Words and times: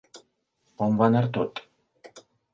On 0.85 0.97
va 1.03 1.11
anar 1.11 1.23
tot? 1.37 1.63